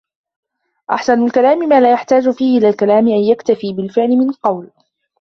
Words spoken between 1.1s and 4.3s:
الْكَلَامِ مَا لَا يُحْتَاجُ فِيهِ إلَى الْكَلَامِ أَيْ يَكْتَفِي بِالْفِعْلِ مِنْ